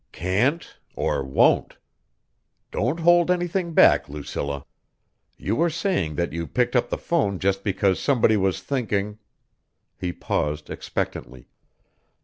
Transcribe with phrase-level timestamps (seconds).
[0.11, 0.79] "Can't?
[0.95, 1.77] Or won't?
[2.71, 4.65] Don't hold anything back, Lucilla.
[5.37, 9.19] You were saying that you picked up the phone just because somebody was thinking...."
[9.95, 11.49] He paused expectantly.